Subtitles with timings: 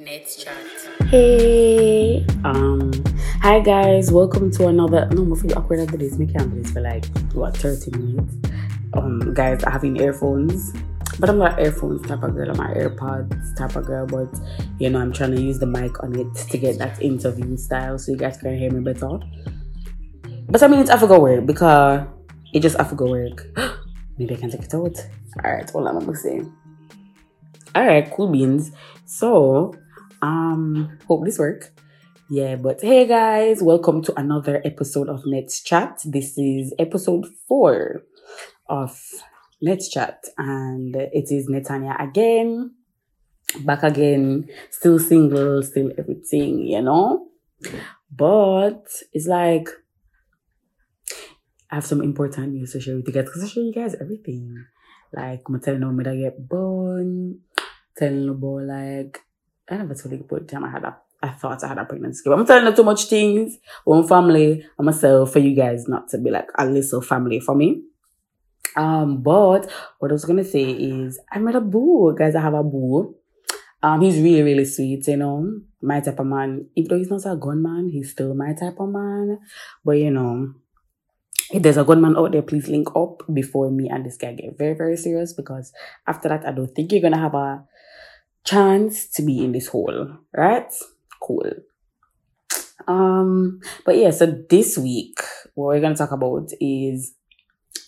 [0.00, 0.56] Let's chat.
[1.08, 2.90] Hey, um,
[3.42, 5.06] hi guys, welcome to another.
[5.12, 6.16] No, I feel awkward after this.
[6.16, 8.34] Do this for like what thirty minutes.
[8.94, 10.72] Um, guys, I having earphones,
[11.18, 12.50] but I'm not earphones type of girl.
[12.50, 14.34] I'm an AirPods type of girl, but
[14.78, 17.98] you know, I'm trying to use the mic on it to get that interview style,
[17.98, 19.20] so you guys can hear me better.
[20.48, 22.06] But I mean, it's Africa work because
[22.54, 23.46] it just Africa work.
[24.18, 24.96] Maybe I can take it out.
[25.44, 26.40] All right, on, I'm gonna say.
[27.74, 28.72] All right, cool beans.
[29.04, 29.74] So,
[30.22, 31.72] um, hope this work.
[32.28, 36.00] Yeah, but hey guys, welcome to another episode of Let's Chat.
[36.04, 38.02] This is episode four
[38.68, 39.00] of
[39.60, 42.74] Let's Chat, and it is Netanya again,
[43.60, 47.26] back again, still single, still everything, you know.
[48.10, 49.68] But it's like
[51.70, 53.96] I have some important news to share with you guys because I show you guys
[54.00, 54.66] everything.
[55.12, 57.40] Like I'm telling you, me I get born,
[57.96, 59.20] telling you about like
[59.70, 61.84] I never told you about the time I had a I thought I had a
[61.84, 62.22] pregnancy.
[62.24, 63.58] But I'm telling you too much things.
[63.84, 67.54] One family and myself for you guys not to be like a little family for
[67.54, 67.82] me.
[68.76, 72.34] Um, but what I was gonna say is I met a boo, guys.
[72.34, 73.16] I have a boo.
[73.82, 76.66] Um, he's really, really sweet, you know, my type of man.
[76.74, 79.38] Even though he's not a gunman, he's still my type of man.
[79.84, 80.54] But you know,
[81.50, 84.56] if there's a gunman out there, please link up before me and this guy get
[84.56, 85.72] very, very serious because
[86.06, 87.64] after that, I don't think you're gonna have a
[88.44, 90.72] chance to be in this hole, right?
[91.20, 91.50] Cool.
[92.88, 95.20] Um, but yeah, so this week,
[95.54, 97.14] what we're gonna talk about is,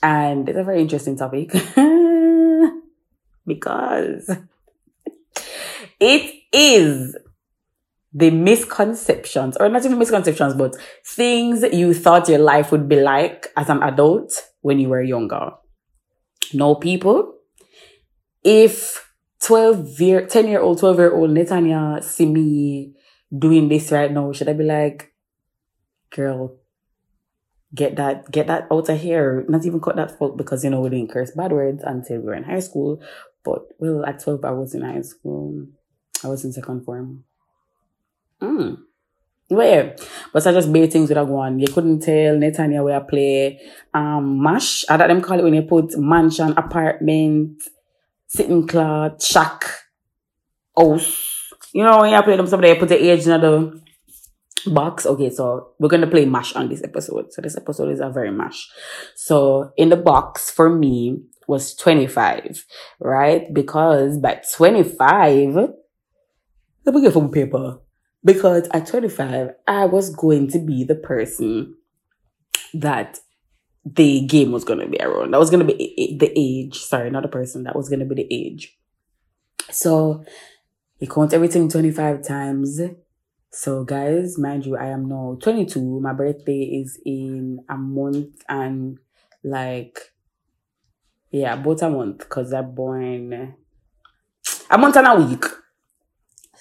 [0.02, 1.50] and it's a very interesting topic
[3.46, 4.30] because
[6.00, 7.16] it is
[8.12, 13.48] the misconceptions, or not even misconceptions, but things you thought your life would be like
[13.56, 15.52] as an adult when you were younger.
[16.52, 17.34] No, people,
[18.44, 19.11] if
[19.42, 22.94] 12 year, 10 year old, 12 year old Netanya see me
[23.36, 25.12] doing this right now, should I be like,
[26.10, 26.56] girl,
[27.74, 29.44] get that, get that out of here.
[29.48, 32.26] Not even cut that fuck because, you know, we didn't curse bad words until we
[32.26, 33.02] were in high school.
[33.44, 35.66] But, well, at 12, I was in high school.
[36.22, 37.24] I was in second form.
[38.40, 38.78] Mm.
[39.48, 39.96] But yeah,
[40.32, 41.58] but I just bait things with a one.
[41.58, 43.60] You couldn't tell Netanya where I play
[43.92, 44.84] um mash.
[44.88, 47.62] I that them call it when you put mansion, apartment,
[48.32, 49.64] sitting cloth, shack,
[50.76, 51.28] house.
[51.72, 53.80] You know when you play them somebody put the age in the
[54.66, 55.04] box.
[55.04, 57.32] Okay, so we're gonna play mash on this episode.
[57.32, 58.70] So this episode is a very mash.
[59.14, 62.64] So in the box for me was 25,
[63.00, 63.52] right?
[63.52, 65.54] Because by 25,
[66.84, 67.80] let me get some paper
[68.24, 71.74] because at 25, I was going to be the person
[72.72, 73.18] that
[73.84, 75.32] the game was going to be around.
[75.32, 76.78] That was going to be the age.
[76.78, 77.64] Sorry, not the person.
[77.64, 78.76] That was going to be the age.
[79.70, 80.24] So
[80.98, 82.80] you count everything 25 times.
[83.50, 86.00] So guys, mind you, I am now 22.
[86.00, 88.98] My birthday is in a month and
[89.44, 89.98] like,
[91.30, 93.56] yeah, about a month because I'm born
[94.70, 95.44] a month and a week.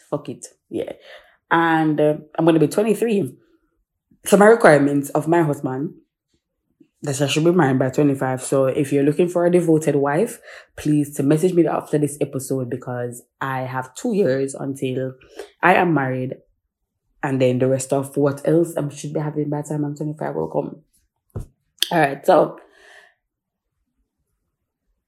[0.09, 0.48] Fuck it.
[0.70, 0.94] Yeah
[1.52, 3.36] and uh, I'm going to be 23.
[4.26, 5.96] So my requirements of my husband
[7.03, 8.44] that I should be married by 25.
[8.44, 10.39] So if you're looking for a devoted wife,
[10.78, 15.13] please to message me after this episode because I have two years until
[15.61, 16.35] I am married.
[17.23, 19.95] And then the rest of what else I should be having by the time I'm
[19.95, 20.81] 25 will come.
[21.91, 22.25] All right.
[22.25, 22.59] So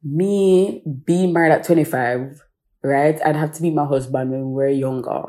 [0.03, 2.41] me being married at 25,
[2.83, 3.19] right?
[3.25, 5.23] I'd have to be my husband when we are younger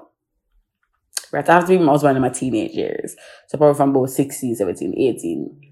[1.34, 1.48] right?
[1.48, 3.16] I have to be my husband in my teenage years.
[3.48, 5.63] So probably from about 16, 17, 18.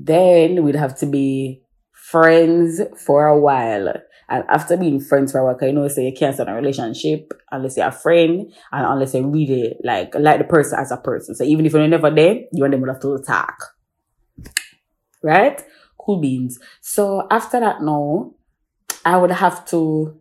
[0.00, 1.60] Then we'd have to be
[1.92, 3.92] friends for a while.
[4.28, 7.32] And after being friends for a while, you know, say you can't start a relationship
[7.50, 11.34] unless you're a friend and unless you really like like the person as a person.
[11.34, 13.74] So even if you're never there, you and them will have to talk.
[15.20, 15.60] Right?
[15.98, 16.60] Cool beans.
[16.80, 18.34] So after that now,
[19.04, 20.20] I would have to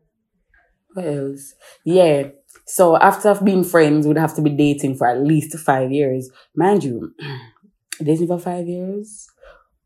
[0.94, 1.53] what else?
[1.85, 2.29] Yeah.
[2.65, 6.31] So after being friends, we'd have to be dating for at least five years.
[6.56, 7.13] Mind you,
[8.03, 9.27] dating for five years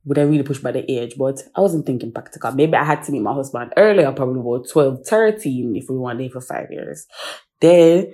[0.05, 2.51] would I really push by the age, but I wasn't thinking practical.
[2.51, 6.19] Maybe I had to meet my husband earlier, probably about 12, 13, if we want
[6.19, 7.05] to for five years.
[7.59, 8.13] Then,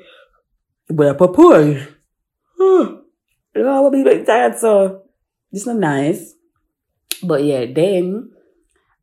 [0.87, 1.87] when I propose,
[2.59, 3.03] know,
[3.55, 5.03] I will be very tired, so
[5.51, 6.33] it's not nice.
[7.23, 8.31] But yeah, then,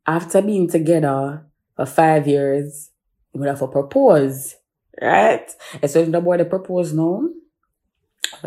[0.05, 1.45] after being together
[1.75, 2.91] for five years,
[3.33, 4.55] we have to propose
[5.01, 5.49] right?
[5.81, 7.27] Especially the boy they propose now,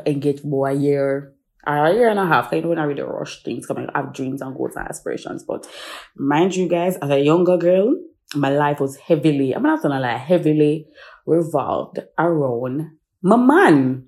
[0.06, 1.34] engage boy a year,
[1.66, 2.52] a year and a half.
[2.52, 3.88] I don't really rush things coming.
[3.94, 5.44] I have dreams and goals and aspirations.
[5.44, 5.66] But
[6.16, 7.94] mind you guys, as a younger girl,
[8.34, 10.86] my life was heavily, I'm not gonna lie, heavily
[11.26, 12.90] revolved around
[13.22, 14.04] my man.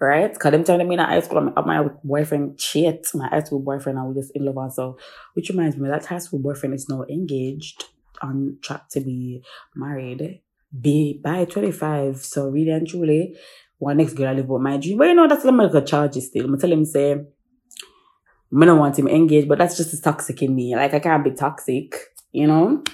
[0.00, 0.32] Right?
[0.32, 3.98] Because them telling me in high school, I'm, my boyfriend cheat, my high school boyfriend,
[3.98, 4.56] I was just in love.
[4.56, 4.98] And so,
[5.34, 7.84] which reminds me, that high school boyfriend is now engaged,
[8.20, 9.44] on track to be
[9.76, 10.40] married,
[10.80, 12.16] be by 25.
[12.16, 13.36] So, really and truly,
[13.82, 14.96] one next girl I live with my dream.
[14.96, 16.44] But you know, that's like a charge still.
[16.44, 20.76] I'm tell him, say, I don't want him engaged, but that's just toxic in me.
[20.76, 21.96] Like, I can't be toxic,
[22.30, 22.84] you know?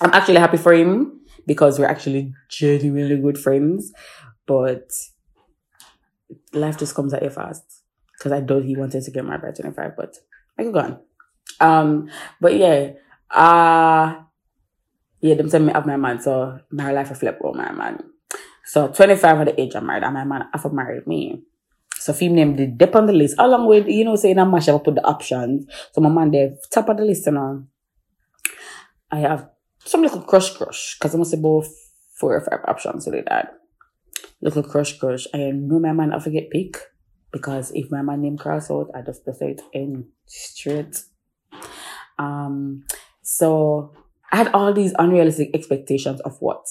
[0.00, 3.92] I'm actually happy for him because we're actually genuinely good friends.
[4.46, 4.92] But
[6.52, 7.82] life just comes at you fast.
[8.16, 10.18] Because I thought he wanted to get married by 25, but
[10.56, 11.00] I can go on.
[11.58, 12.10] Um,
[12.40, 12.92] but yeah,
[13.28, 14.22] uh,
[15.20, 18.11] yeah, them tell me have my man, so my life flip with my man.
[18.64, 21.42] So 25 at the age I'm married, and my man after married me.
[21.96, 24.68] So film name the dip on the list, along with, you know, saying I'm mash
[24.68, 25.66] up put the options.
[25.92, 27.66] So my man there, top of the list, you know.
[29.10, 29.48] I have
[29.78, 31.68] some little crush crush, because I must have both
[32.18, 33.54] four or five options do that.
[34.40, 35.26] Little crush crush.
[35.32, 36.76] I know my man I forget pick.
[37.32, 41.02] Because if my man name cross out, I just it in straight.
[42.18, 42.84] Um
[43.22, 43.94] so
[44.30, 46.66] I had all these unrealistic expectations of what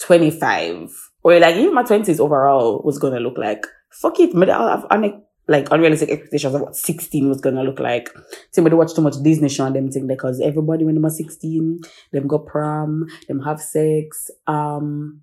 [0.00, 3.66] 25 or like even my 20s overall was gonna look like.
[3.90, 4.86] Fuck it, but I have
[5.48, 8.08] like unrealistic expectations of what 16 was gonna look like.
[8.52, 11.80] Somebody watch too much Disney show and them thing because everybody when they were 16,
[12.12, 15.22] them go prom, them have sex, um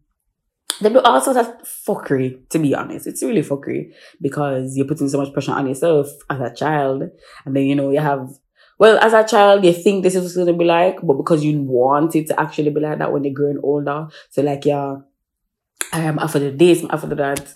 [0.82, 3.08] they do all sorts of fuckery, to be honest.
[3.08, 7.04] It's really fuckery because you're putting so much pressure on yourself as a child.
[7.46, 8.30] And then, you know, you have,
[8.78, 11.44] well, as a child, you think this is what's going to be like, but because
[11.44, 14.08] you want it to actually be like that when you're growing older.
[14.30, 14.98] So like, yeah,
[15.92, 17.54] I am after the this, after that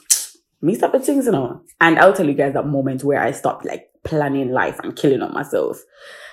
[0.64, 1.62] me stop the things, you know.
[1.80, 5.22] And I'll tell you guys that moment where I stopped like planning life and killing
[5.22, 5.80] on myself.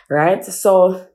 [0.09, 0.43] Right?
[0.45, 1.07] So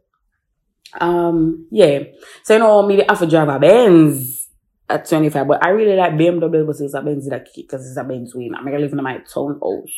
[1.00, 2.00] um yeah.
[2.44, 4.50] So you know, maybe after drive a Benz
[4.88, 8.04] at 25, but I really like BMW but it's a Benz that because it's a
[8.04, 8.54] Benz win.
[8.54, 9.94] I'm gonna live in my townhouse.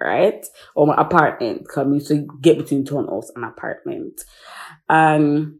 [0.00, 0.44] Right?
[0.74, 1.66] Or my apartment.
[1.76, 4.20] I used to get between townhouse and apartment.
[4.88, 5.58] And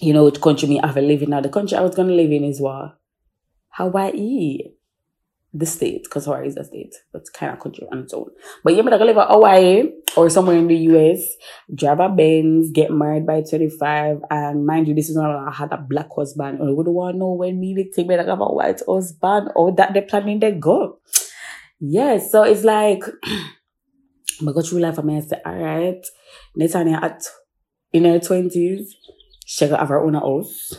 [0.00, 1.40] you know which country me have living now.
[1.40, 2.98] The country I was gonna live in is what?
[3.70, 4.58] Hawaii
[5.58, 8.30] the state, because Hawaii is a state, it's kind of country on its own.
[8.62, 11.36] But yeah, but I live in Hawaii or somewhere in the US,
[11.74, 15.72] drive a Benz, get married by 25, and mind you, this is not I had
[15.72, 18.40] a black husband, or would want to know when me they take me like have
[18.40, 20.98] a white husband, or that they're planning to go.
[21.80, 26.06] Yeah, so it's like, I go through life, I mean, I say, all right,
[26.58, 27.24] Netanya at
[27.92, 28.88] in her 20s,
[29.46, 30.74] she got have her own house,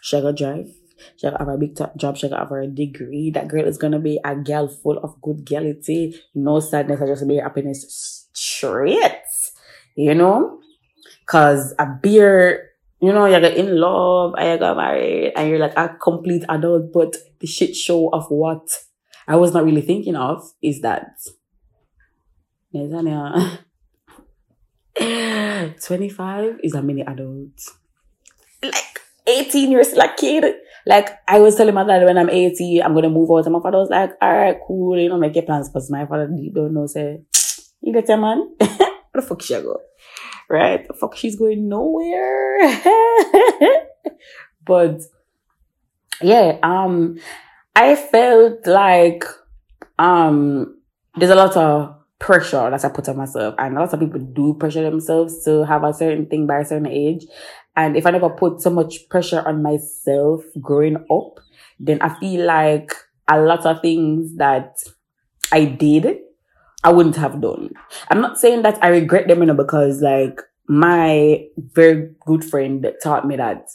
[0.00, 0.70] she got drive
[1.16, 2.16] she have a big top job.
[2.16, 3.30] She have a degree.
[3.30, 6.16] That girl is gonna be a girl full of good girlity.
[6.34, 7.00] No sadness.
[7.00, 9.12] I just be happiness straight.
[9.96, 10.60] You know,
[11.26, 12.70] cause a beer.
[13.00, 17.16] You know, you're in love you got married and you're like a complete adult, but
[17.38, 18.66] the shit show of what
[19.28, 21.10] I was not really thinking of is that
[25.84, 27.60] 25 is a mini adult.
[28.64, 30.54] Like 18 years like kid.
[30.86, 33.46] Like I was telling my dad when I'm 80, I'm gonna move out.
[33.46, 36.04] And my father was like, all right, cool, you know, make your plans because my
[36.06, 37.22] father don't know, say,
[37.80, 38.54] you get your man?
[38.58, 38.68] Where
[39.14, 39.80] the fuck she go?
[40.48, 40.86] Right?
[40.86, 42.58] The fuck she's going nowhere.
[44.64, 45.00] but
[46.20, 47.18] yeah, um
[47.74, 49.24] I felt like
[49.98, 50.76] um
[51.16, 53.54] there's a lot of pressure that I put on myself.
[53.58, 56.64] And a lot of people do pressure themselves to have a certain thing by a
[56.64, 57.26] certain age.
[57.76, 61.40] And if I never put so much pressure on myself growing up,
[61.80, 62.92] then I feel like
[63.28, 64.82] a lot of things that
[65.52, 66.18] I did,
[66.84, 67.70] I wouldn't have done.
[68.10, 72.86] I'm not saying that I regret them, you know, because like my very good friend
[73.02, 73.68] taught me that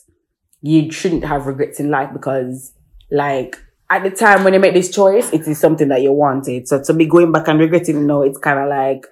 [0.62, 2.74] you shouldn't have regrets in life because
[3.12, 3.58] like
[3.89, 6.68] at the time when you make this choice, it is something that you wanted.
[6.68, 9.06] So to be going back and regretting, you know, it's kind of like,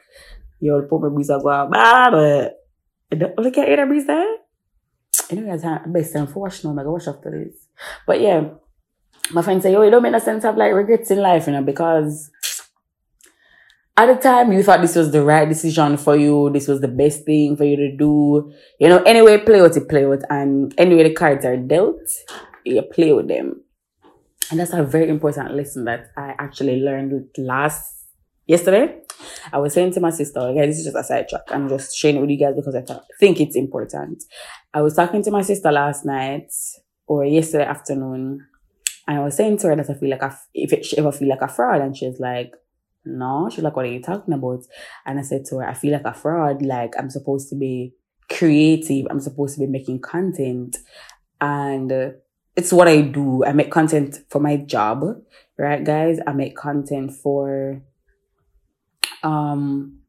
[0.60, 2.54] yo, the poor breeze are going, but
[3.38, 4.08] look at it, breeze eh?
[4.08, 4.37] there.
[5.30, 6.70] Anyway, I'm best time for watch now.
[6.70, 7.68] I'm going to watch after this.
[8.06, 8.50] But yeah,
[9.32, 11.54] my friend say, yo, it don't make no sense of like regrets in life, you
[11.54, 12.32] know, because
[13.98, 16.50] at the time you thought this was the right decision for you.
[16.52, 18.54] This was the best thing for you to do.
[18.80, 20.24] You know, anyway, play what you play with.
[20.30, 22.10] And anyway, the cards are dealt,
[22.64, 23.62] you play with them.
[24.50, 27.97] And that's a very important lesson that I actually learned last
[28.48, 29.00] yesterday.
[29.52, 31.44] I was saying to my sister, okay, this is just a side track.
[31.50, 34.24] I'm just sharing it with you guys because I think it's important.
[34.74, 36.52] I was talking to my sister last night
[37.06, 38.46] or yesterday afternoon,
[39.08, 41.12] and I was saying to her that I feel like a, if it, she ever
[41.12, 42.54] feel like a fraud, and she's like,
[43.06, 44.64] no, she's like, what are you talking about?
[45.06, 46.62] And I said to her, I feel like a fraud.
[46.62, 47.94] Like I'm supposed to be
[48.30, 49.08] creative.
[49.10, 50.78] I'm supposed to be making content,
[51.40, 52.10] and uh,
[52.56, 53.46] it's what I do.
[53.46, 55.04] I make content for my job,
[55.58, 56.20] right, guys?
[56.28, 57.82] I make content for
[59.24, 60.00] um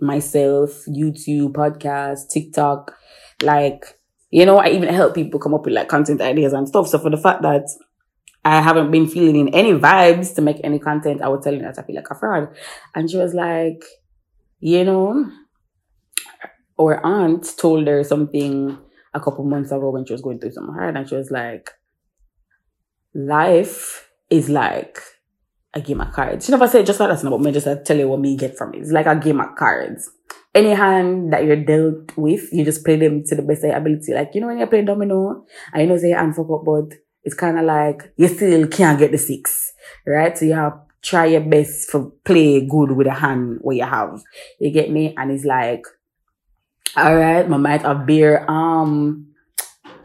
[0.00, 2.96] myself, YouTube, podcast, TikTok,
[3.42, 3.98] like
[4.30, 6.88] you know, I even help people come up with like content ideas and stuff.
[6.88, 7.68] So for the fact that
[8.44, 11.70] I haven't been feeling in any vibes to make any content, I was telling her
[11.72, 12.48] that I feel like a fraud.
[12.94, 13.84] And she was like,
[14.58, 15.30] you know,
[16.78, 18.78] or aunt told her something
[19.12, 21.70] a couple months ago when she was going through something hard, and she was like,
[23.14, 24.98] life is like
[25.74, 26.46] a game of cards.
[26.46, 28.56] She never said just like that, but me just uh, tell you what me get
[28.56, 28.80] from it.
[28.80, 30.10] It's like a game of cards.
[30.54, 33.78] Any hand that you're dealt with, you just play them to the best of your
[33.78, 34.12] ability.
[34.12, 36.98] Like, you know, when you play domino, I you know say hand fuck up, but
[37.24, 39.72] it's kind of like you still can't get the six,
[40.06, 40.36] right?
[40.36, 44.22] So you have try your best for play good with a hand what you have.
[44.60, 45.14] You get me?
[45.16, 45.84] And it's like,
[46.96, 49.28] all right, my might have beer um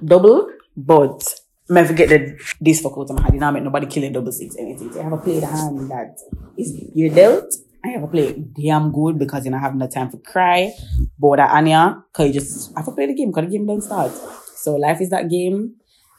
[0.03, 1.23] double, but
[1.69, 3.33] I forget that this fuck out of my hand.
[3.33, 4.91] You know, I nobody killing double six anything.
[4.93, 6.17] So I have a play the hand that
[6.57, 7.53] is you're dealt.
[7.83, 10.71] I have a play damn good because you know I have no time for cry,
[11.19, 14.11] bother Anya, cause you just have to play the game because the game don't start.
[14.55, 15.75] So life is that game,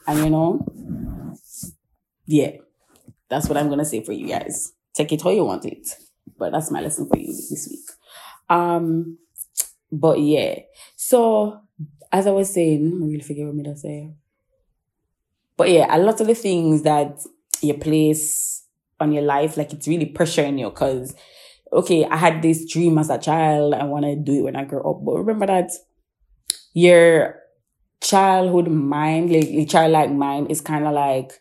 [0.07, 0.65] and you know,
[2.25, 2.51] yeah,
[3.27, 4.73] that's what I'm gonna say for you guys.
[4.93, 5.87] Take it how you want it,
[6.37, 7.89] but that's my lesson for you this week.
[8.49, 9.17] Um,
[9.91, 10.59] but yeah,
[10.95, 11.61] so
[12.11, 14.13] as I was saying, I really forget what me to say.
[15.59, 17.19] But yeah, a lot of the things that
[17.61, 18.63] you place
[18.97, 21.13] on your life, like it's really pressuring you because,
[21.73, 23.73] okay, I had this dream as a child.
[23.73, 25.03] I want to do it when I grow up.
[25.03, 25.71] But remember that
[26.73, 27.41] your
[28.01, 31.33] childhood mind, like your childlike mind is kind of like,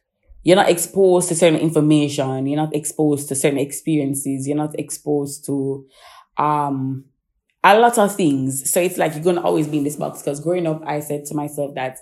[0.43, 2.45] you're not exposed to certain information.
[2.49, 4.49] You're not exposed to certain experiences.
[4.49, 5.87] You're not exposed to,
[6.39, 7.05] um,
[7.63, 8.69] a lot of things.
[8.73, 10.23] So it's like you're gonna always be in this box.
[10.23, 11.99] Because growing up, I said to myself that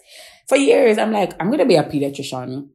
[0.48, 2.68] for years, I'm like, I'm gonna be a pediatrician.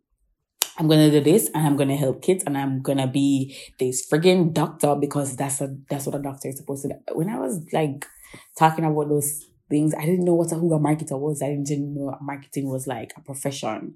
[0.78, 4.54] I'm gonna do this and I'm gonna help kids and I'm gonna be this friggin'
[4.54, 6.96] doctor because that's a that's what a doctor is supposed to do.
[7.14, 8.06] When I was like
[8.58, 11.42] talking about those things, I didn't know what a who a marketer was.
[11.42, 13.96] I didn't know marketing was like a profession.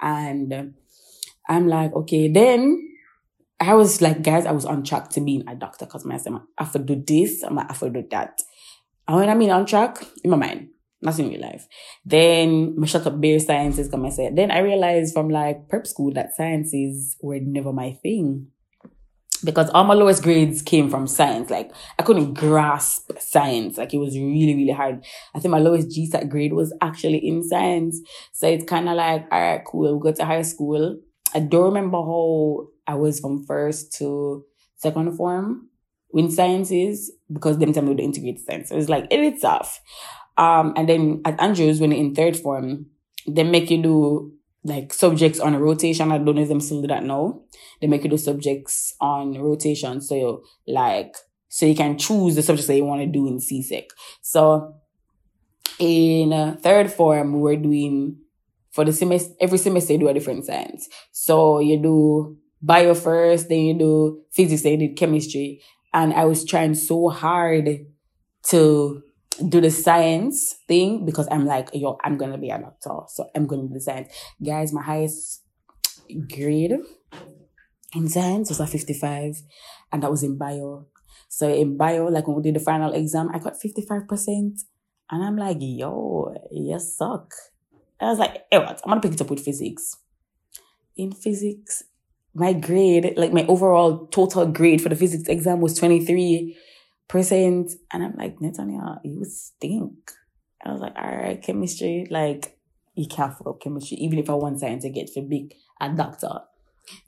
[0.00, 0.74] And
[1.48, 2.90] I'm like, okay, then
[3.60, 6.34] I was like, guys, I was on track to being a doctor because I said,
[6.58, 8.40] I have to do this, I have to do that.
[9.06, 10.68] And when I mean on track, in my mind,
[11.04, 11.68] not in real life.
[12.04, 15.86] Then I shut up bare sciences because I said, then I realized from like prep
[15.86, 18.48] school that sciences were never my thing.
[19.44, 21.50] Because all my lowest grades came from science.
[21.50, 23.76] Like I couldn't grasp science.
[23.76, 25.04] Like it was really, really hard.
[25.34, 28.00] I think my lowest GSAT grade was actually in science.
[28.32, 29.98] So it's kind of like, all right, cool.
[29.98, 30.98] We go to high school.
[31.34, 34.44] I don't remember how I was from first to
[34.76, 35.68] second form
[36.14, 38.68] in sciences because them time we would integrate science.
[38.68, 39.80] So it's like it is tough.
[40.36, 42.86] Um, and then at Andrews, when in third form,
[43.26, 44.32] they make you do
[44.64, 46.10] like subjects on rotation.
[46.10, 47.42] I don't know if them still do that now.
[47.80, 50.00] They make you do subjects on rotation.
[50.00, 51.16] So like,
[51.48, 53.84] so you can choose the subjects that you want to do in CSEC.
[54.22, 54.74] So
[55.78, 58.16] in uh, third form, we were doing
[58.70, 60.88] for the semester, every semester you do a different science.
[61.12, 65.62] So you do bio first, then you do physics, then you do chemistry.
[65.92, 67.86] And I was trying so hard
[68.46, 69.02] to
[69.48, 73.00] do the science thing because I'm like, yo, I'm gonna be a doctor.
[73.08, 74.12] So I'm gonna do science.
[74.44, 75.42] Guys, my highest
[76.28, 76.74] grade
[77.94, 79.42] in science was a 55,
[79.92, 80.86] and that was in bio.
[81.28, 84.64] So in bio, like when we did the final exam, I got 55%.
[85.10, 87.34] And I'm like, yo, you suck.
[88.00, 88.80] I was like, hey, what?
[88.84, 89.96] I'm gonna pick it up with physics.
[90.96, 91.82] In physics,
[92.34, 96.56] my grade, like my overall total grade for the physics exam was 23
[97.08, 97.70] percent.
[97.92, 100.12] And I'm like, Netanya, you stink.
[100.64, 102.58] I was like, all right, chemistry, like,
[102.94, 105.90] you can't fuck up chemistry, even if I want science to get for big a
[105.90, 106.40] doctor.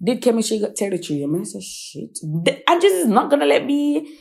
[0.03, 1.23] Did chemistry get territory?
[1.23, 2.19] I mean, I said, shit.
[2.23, 4.19] And just is not gonna let me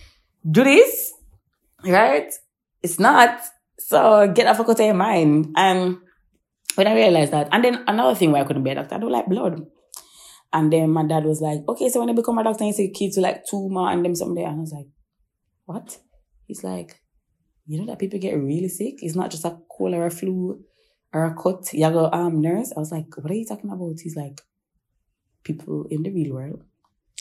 [0.50, 1.14] do this,
[1.86, 2.32] right?
[2.82, 3.42] It's not.
[3.80, 5.54] So get a fuck out of your mind.
[5.58, 5.98] And
[6.76, 9.00] when I realized that, and then another thing why I couldn't be a doctor, I
[9.00, 9.66] don't like blood.
[10.54, 12.90] And then my dad was like, okay, so when I become a doctor, you say
[12.90, 14.44] kids to like tumor and them someday.
[14.44, 14.88] And I was like,
[15.66, 15.98] what?
[16.46, 17.00] He's like,
[17.66, 18.96] you know that people get really sick?
[19.00, 20.64] It's not just a cold or a flu
[21.14, 21.74] or a cut.
[21.74, 22.72] You go, um, nurse.
[22.76, 24.00] I was like, what are you talking about?
[24.02, 24.42] He's like,
[25.44, 26.64] people in the real world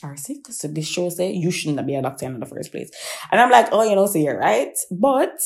[0.03, 0.47] are sick.
[0.51, 2.91] So this show that you shouldn't be a doctor in the first place.
[3.33, 4.77] And I'm like, oh, you know, so you're right.
[4.91, 5.39] But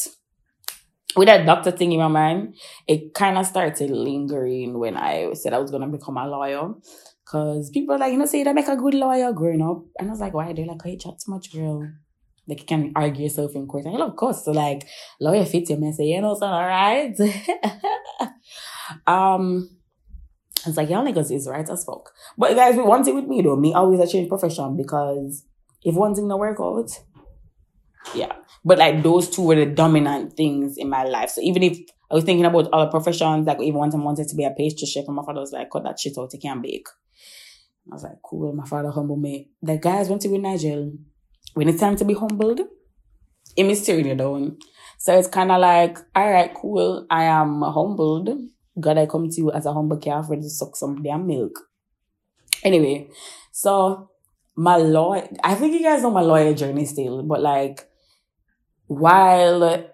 [1.14, 2.56] with that doctor thing in my mind,
[2.88, 6.74] it kind of started lingering when I said I was going to become a lawyer.
[7.24, 9.84] Because people like, you know, say, you make a good lawyer growing up.
[9.98, 10.52] And I was like, why?
[10.54, 11.88] They're like, oh, you chat too much, girl
[12.48, 13.84] like you can argue yourself in court.
[13.84, 14.88] And of course, so like
[15.20, 17.14] lawyer fits your say, you know, so all right.
[19.06, 19.68] um
[20.66, 22.10] It's like, y'all niggas is right as fuck.
[22.36, 25.44] But guys, one thing with me though, me always a change profession because
[25.82, 26.90] if one thing don't work out,
[28.14, 28.32] yeah.
[28.64, 31.30] But like those two were the dominant things in my life.
[31.30, 31.78] So even if
[32.10, 34.86] I was thinking about other professions, like even once I wanted to be a pastry
[34.86, 36.88] chef, and my father was like, cut that shit out, you can't bake.
[37.90, 39.50] I was like, cool, my father humbled me.
[39.62, 40.92] The guys went to with Nigel.
[41.58, 42.60] When it's time to be humbled,
[43.56, 44.58] it is tearing you down.
[44.96, 48.30] So it's kind of like, all right, cool, I am humbled.
[48.78, 51.58] God, I come to you as a humble calf ready to suck some damn milk.
[52.62, 53.10] Anyway,
[53.50, 54.08] so
[54.54, 57.88] my lawyer, I think you guys know my lawyer journey still, but like,
[58.86, 59.84] while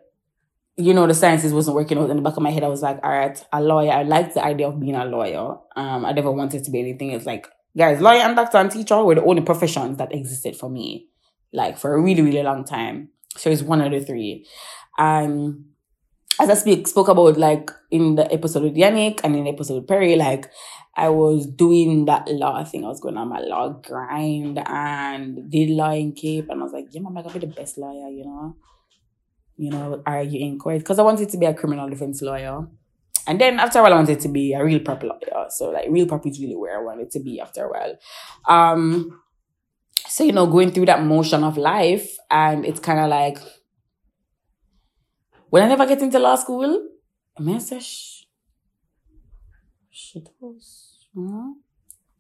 [0.76, 2.83] you know the sciences wasn't working out in the back of my head, I was
[2.83, 3.90] like, all right, a lawyer.
[3.90, 5.56] I like the idea of being a lawyer.
[5.76, 7.25] Um, I never wanted to be anything else.
[7.25, 11.09] Like, guys, lawyer and doctor and teacher were the only professions that existed for me,
[11.54, 13.08] like for a really, really long time.
[13.37, 14.46] So it's one of the three.
[14.99, 15.66] Um,
[16.40, 19.75] as I speak, spoke about like in the episode with Yannick and in the episode
[19.75, 20.50] with Perry, like
[20.96, 22.84] I was doing that law thing.
[22.84, 26.49] I was going on my law grind and did law in CAPE.
[26.49, 28.56] And I was like, yeah, I'm gonna be the best lawyer, you know?
[29.56, 30.78] You know, argue in court.
[30.78, 32.66] Because I wanted to be a criminal defense lawyer.
[33.26, 35.46] And then after a while, I wanted to be a real proper lawyer.
[35.50, 37.96] So like real proper is really where I wanted to be after a while.
[38.46, 39.20] Um,
[40.06, 43.38] so, you know, going through that motion of life and it's kind of like,
[45.50, 46.88] when I never get into law school,
[47.37, 48.26] a message,
[49.90, 50.28] shit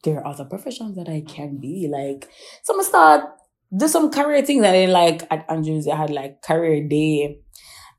[0.02, 1.88] there are other professions that I can be.
[1.90, 2.28] Like,
[2.62, 3.24] so i'm gonna start
[3.76, 4.64] do some career things.
[4.64, 7.40] And then, like, at Andrews, I had like career day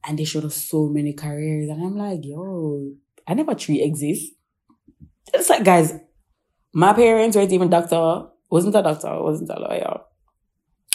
[0.08, 1.70] and they showed us so many careers.
[1.70, 2.92] And I'm like, yo,
[3.28, 4.32] I never tree exists
[5.34, 5.94] It's like, guys,
[6.74, 10.02] my parents weren't even doctor, wasn't a doctor, wasn't a lawyer,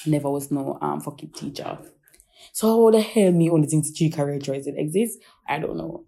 [0.06, 1.78] never was no um fucking teacher.
[2.52, 5.18] So how the hell me only think tree career choices exist?
[5.48, 6.04] I don't know.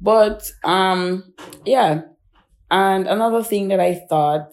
[0.00, 1.32] But um
[1.64, 2.02] yeah,
[2.70, 4.50] and another thing that I thought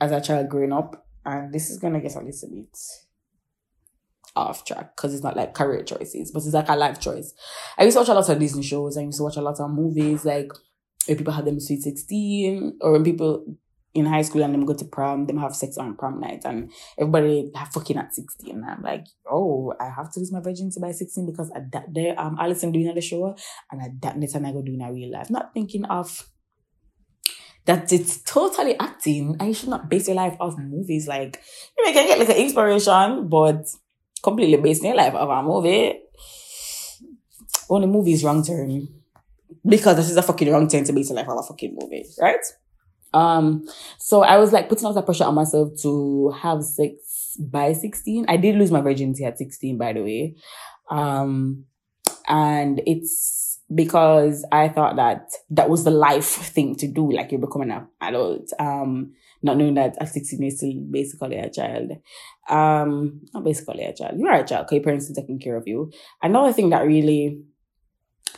[0.00, 2.78] as a child growing up, and this is gonna get a little bit
[4.36, 7.32] off track because it's not like career choices, but it's like a life choice.
[7.78, 8.96] I used to watch a lot of Disney shows.
[8.96, 10.52] I used to watch a lot of movies, like
[11.06, 13.44] when people had them sweet sixteen, or when people
[13.96, 16.70] in high school and them go to prom, them have sex on prom night, and
[16.98, 18.56] everybody fucking at sixteen.
[18.56, 21.92] And I'm like, oh, I have to lose my virginity by sixteen because at that
[21.92, 23.34] day, um, Alison doing at the show,
[23.70, 25.30] and at that day, I go doing a real life.
[25.30, 26.28] Not thinking of
[27.64, 31.08] that it's totally acting and you should not base your life off movies.
[31.08, 31.42] Like,
[31.76, 33.66] you can get like an inspiration, but
[34.22, 35.98] completely based your life off a movie.
[37.68, 38.86] Only movie is wrong turn.
[39.68, 42.04] Because this is a fucking wrong turn to base your life off a fucking movie,
[42.20, 42.44] right?
[43.12, 43.66] Um,
[43.98, 47.72] so I was like putting a lot of pressure on myself to have sex by
[47.72, 48.26] 16.
[48.28, 50.36] I did lose my virginity at 16, by the way.
[50.90, 51.64] Um,
[52.28, 57.40] and it's because I thought that that was the life thing to do, like you're
[57.40, 58.50] becoming an adult.
[58.58, 61.92] Um, not knowing that at 16 you're still basically a child.
[62.48, 64.18] Um, not basically a child.
[64.18, 65.90] You are a child because your parents are taking care of you.
[66.22, 67.42] Another thing that really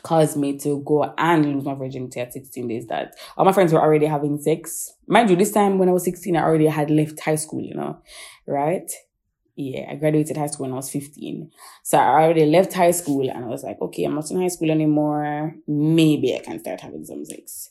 [0.02, 3.72] caused me to go and lose my virginity at 16 is that all my friends
[3.72, 4.92] were already having sex.
[5.06, 7.74] Mind you, this time when I was 16, I already had left high school, you
[7.74, 7.98] know,
[8.46, 8.90] right?
[9.58, 11.50] yeah, I graduated high school when I was 15.
[11.82, 14.48] So I already left high school and I was like, okay, I'm not in high
[14.48, 15.56] school anymore.
[15.66, 17.70] Maybe I can start having some sex.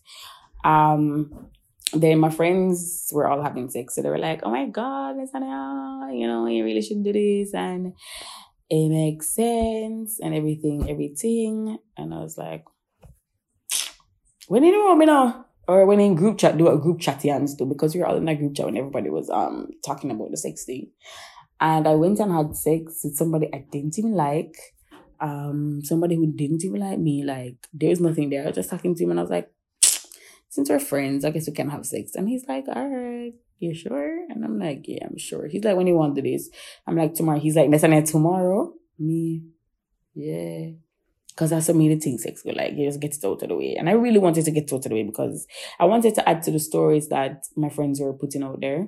[0.65, 1.47] Um,
[1.93, 3.95] then my friends were all having sex.
[3.95, 5.15] So they were like, oh my God,
[6.11, 7.53] you know, you really should do this.
[7.53, 7.93] And
[8.69, 11.77] it makes sense and everything, everything.
[11.95, 12.65] And I was like,
[14.47, 15.45] when did you want me now?
[15.67, 18.15] Or when in group chat, do what group chat yans do because we were all
[18.15, 20.91] in that group chat when everybody was um talking about the sex thing.
[21.59, 24.55] And I went and had sex with somebody I didn't even like.
[25.19, 27.23] Um, somebody who didn't even like me.
[27.23, 28.43] Like, there's nothing there.
[28.43, 29.51] I was just talking to him and I was like,
[30.49, 32.13] since we're friends, I guess we can have sex.
[32.15, 34.25] And he's like, all right, you sure?
[34.29, 35.47] And I'm like, yeah, I'm sure.
[35.47, 36.49] He's like, when you want to do this?
[36.85, 37.39] I'm like, tomorrow.
[37.39, 38.73] He's like, next night tomorrow.
[38.99, 39.43] Me,
[40.13, 40.71] yeah.
[41.29, 42.51] Because that's what made the thing sex go.
[42.51, 43.75] Like, you just get it out of the way.
[43.77, 45.45] And I really wanted to get it out of the way because
[45.79, 48.87] I wanted to add to the stories that my friends were putting out there.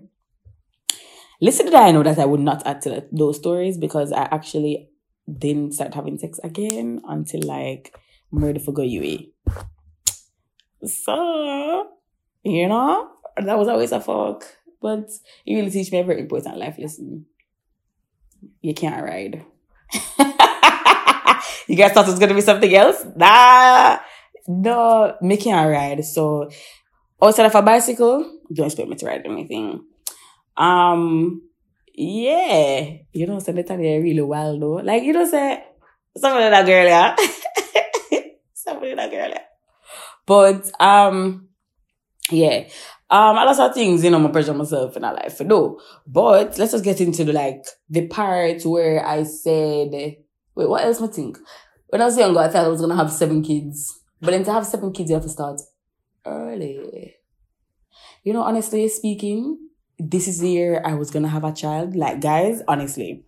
[1.42, 4.24] Listen to that, I know that I would not add to those stories because I
[4.24, 4.90] actually
[5.38, 7.96] didn't start having sex again until like
[8.32, 9.20] ready for go UA.
[10.86, 11.88] So,
[12.44, 14.44] you know, that was always a fuck.
[14.82, 15.10] But
[15.46, 17.26] it really teach me a very important life lesson.
[18.62, 19.46] You can't ride.
[21.68, 23.06] you guys thought it was gonna be something else?
[23.16, 24.00] Nah.
[24.48, 26.04] No, me can't ride.
[26.06, 26.50] So
[27.22, 29.84] outside of a bicycle, don't expect me to ride anything.
[30.58, 31.42] Um,
[31.94, 34.76] yeah, you know, so Natalia really wild though.
[34.76, 35.64] Like, you know, say,
[36.18, 37.16] somebody that girl, yeah.
[38.54, 39.44] somebody that girl, yeah.
[40.26, 41.50] But, um,
[42.32, 42.68] yeah.
[43.12, 45.80] Um, a lot of things, you know, I pressure myself in a life do.
[46.06, 51.02] But let's just get into the like the part where I said, wait, what else
[51.02, 51.40] I think?
[51.88, 54.00] When I was younger, I thought I was gonna have seven kids.
[54.22, 55.60] But then to have seven kids, you have to start
[56.24, 57.16] early.
[58.24, 59.58] You know, honestly speaking,
[59.98, 61.96] this is the year I was gonna have a child.
[61.96, 63.24] Like, guys, honestly,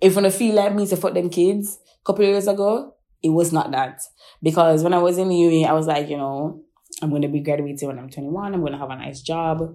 [0.00, 3.30] if I feel like me to fuck them kids a couple of years ago, it
[3.30, 4.02] was not that.
[4.40, 6.62] Because when I was in uni, I was like, you know,
[7.02, 8.54] I'm going to be graduating when I'm 21.
[8.54, 9.74] I'm going to have a nice job.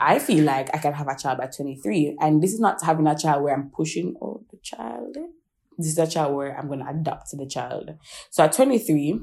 [0.00, 2.16] I feel like I can have a child by 23.
[2.20, 5.16] And this is not having a child where I'm pushing oh, the child.
[5.76, 7.90] This is a child where I'm going to adopt the child.
[8.30, 9.20] So at 23,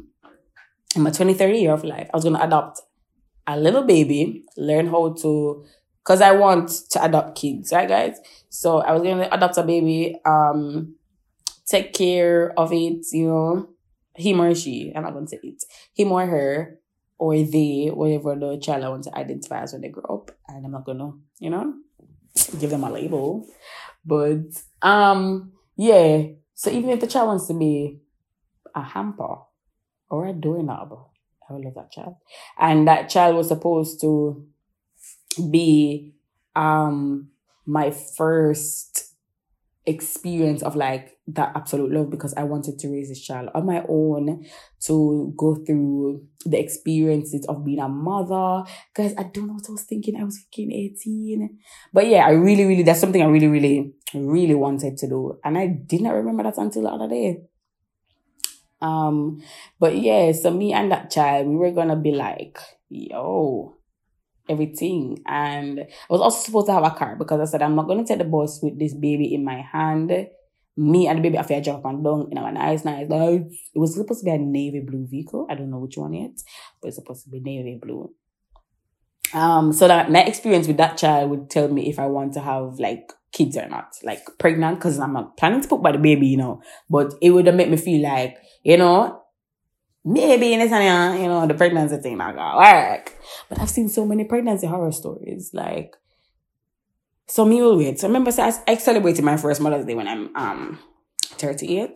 [0.96, 2.82] in my 23rd year of life, I was going to adopt
[3.48, 5.66] a little baby, learn how to,
[6.04, 8.20] because I want to adopt kids, right, guys?
[8.50, 10.96] So I was going to adopt a baby, um,
[11.66, 13.70] take care of it, you know,
[14.16, 14.92] him or she.
[14.96, 15.64] I'm not going to say it.
[15.96, 16.81] Him or her
[17.22, 20.32] or they, whatever the child I want to identify as when they grow up.
[20.48, 21.76] And I'm not gonna, you know,
[22.60, 23.48] give them a label.
[24.04, 24.40] But
[24.82, 26.24] um, yeah.
[26.56, 28.00] So even if the child wants to be
[28.74, 29.36] a hamper
[30.10, 30.98] or a doorknob,
[31.48, 32.16] I will love that child.
[32.60, 34.44] And that child was supposed to
[35.52, 36.16] be
[36.56, 37.30] um
[37.68, 39.11] my first
[39.86, 43.84] experience of like that absolute love because I wanted to raise this child on my
[43.88, 44.46] own
[44.82, 48.70] to go through the experiences of being a mother.
[48.94, 50.20] Guys, I don't know what I was thinking.
[50.20, 51.58] I was thinking 18.
[51.94, 55.40] But yeah, I really, really, that's something I really, really, really wanted to do.
[55.44, 57.42] And I did not remember that until the other day.
[58.82, 59.42] Um,
[59.80, 62.58] but yeah, so me and that child, we were gonna be like,
[62.90, 63.78] yo,
[64.52, 65.24] everything.
[65.26, 68.04] And I was also supposed to have a car because I said, I'm not going
[68.04, 70.28] to take the bus with this baby in my hand.
[70.78, 73.42] Me and the baby after I jump and down in a nice, nice, nice.
[73.76, 75.48] It was supposed to be a navy blue vehicle.
[75.50, 76.32] I don't know which one yet,
[76.82, 78.14] but it's supposed to be navy blue.
[79.34, 82.42] Um, so that my experience with that child would tell me if I want to
[82.42, 85.98] have like kids or not, like pregnant, because I'm not planning to put by the
[85.98, 89.22] baby, you know, but it would make me feel like, you know,
[90.04, 93.14] maybe in this you know, the pregnancy thing not gonna work.
[93.50, 95.52] But I've seen so many pregnancy horror stories.
[95.54, 95.96] Like,
[97.28, 98.00] so me will wait.
[98.00, 100.80] So remember, so I, I celebrated my first Mother's Day when I'm um
[101.22, 101.92] 38.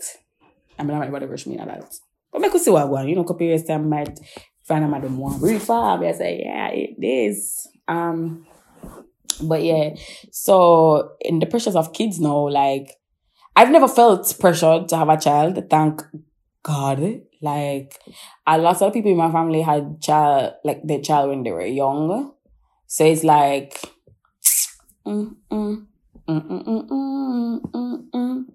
[0.78, 1.96] I'm not to rush me that.
[2.32, 3.08] But I could see what I want.
[3.08, 4.20] You know, couple years time, I might
[4.63, 6.04] find a madam one really far.
[6.04, 7.68] I say, yeah, it is.
[7.88, 8.46] Um,
[9.41, 9.96] but yeah,
[10.32, 12.98] so in the pressures of kids now, like
[13.56, 15.70] I've never felt pressured to have a child.
[15.70, 16.02] Thank
[16.63, 17.22] God.
[17.45, 17.99] Like
[18.47, 21.65] a lot of people in my family had child like their child when they were
[21.65, 22.34] young.
[22.88, 23.79] So it's like
[25.08, 25.86] mm, mm,
[26.27, 28.45] mm,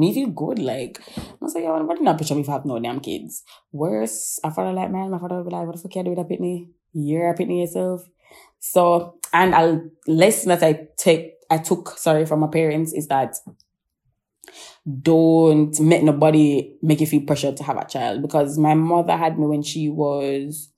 [0.00, 0.58] me feel good.
[0.58, 3.42] Like I was like, yeah, what not picture me if I have no damn kids?
[3.72, 6.10] Worse, I father like man, my father would be like, what the fuck you do
[6.10, 6.70] with a pitney?
[6.92, 8.08] You're a pitney yourself.
[8.58, 13.36] So and a lesson that I take I took, sorry, from my parents is that
[15.02, 19.38] don't make nobody make you feel pressured to have a child because my mother had
[19.38, 20.70] me when she was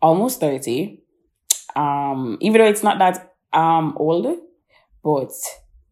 [0.00, 1.00] almost 30
[1.74, 4.26] um even though it's not that um old
[5.02, 5.30] but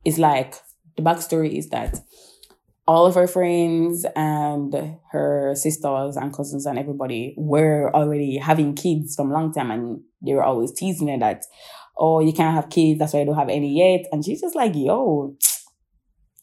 [0.05, 0.55] it's like
[0.97, 2.01] the backstory is that
[2.87, 9.15] all of her friends and her sisters and cousins and everybody were already having kids
[9.15, 11.45] from long time and they were always teasing her that
[11.97, 14.07] oh you can't have kids that's why I don't have any yet.
[14.13, 15.37] And she's just like yo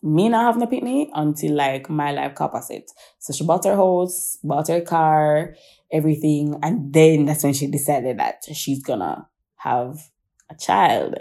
[0.08, 2.90] me not having a picnic until like my life opposite.
[3.20, 5.56] So she bought her house, bought her car,
[5.92, 10.00] everything, and then that's when she decided that she's gonna have
[10.50, 11.16] a child,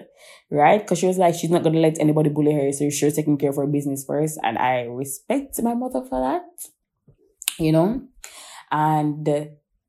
[0.51, 0.81] right?
[0.81, 3.37] Because she was like, she's not gonna let anybody bully her, so she was taking
[3.37, 6.45] care of her business first, and I respect my mother for that,
[7.59, 8.03] you know,
[8.71, 9.45] and uh,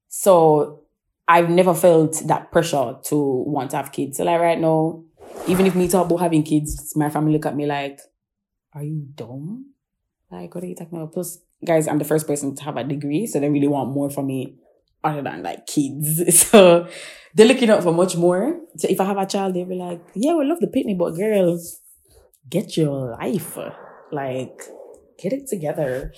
[0.07, 0.83] so
[1.27, 4.17] I've never felt that pressure to want to have kids.
[4.17, 5.03] So like right now,
[5.47, 7.99] even if me talk about having kids, my family look at me like,
[8.77, 9.73] are you dumb?
[10.31, 11.13] Like, what are you talking about?
[11.13, 14.09] Plus, guys, I'm the first person to have a degree, so they really want more
[14.09, 14.55] from me
[15.03, 16.21] other than like kids.
[16.51, 16.87] So
[17.33, 18.59] they're looking out for much more.
[18.77, 21.11] So if I have a child, they'll be like, yeah, we love the picnic, but
[21.11, 21.81] girls,
[22.49, 23.57] get your life.
[24.11, 24.61] Like,
[25.19, 26.13] get it together.